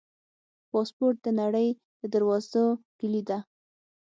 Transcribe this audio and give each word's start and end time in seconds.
پاسپورټ 0.71 1.15
د 1.25 1.27
نړۍ 1.41 1.67
د 1.99 2.01
دروازو 2.13 2.65
کلي 2.99 3.21
ده. 3.29 3.39